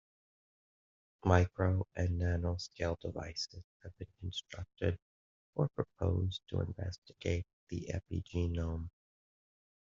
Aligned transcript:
Micro- 1.25 1.87
and 1.95 2.19
nanoscale 2.19 2.99
devices 3.01 3.63
have 3.83 3.95
been 3.99 4.07
constructed 4.19 4.97
or 5.53 5.69
proposed 5.69 6.41
to 6.49 6.59
investigate 6.61 7.45
the 7.69 7.87
epigenome. 7.93 8.89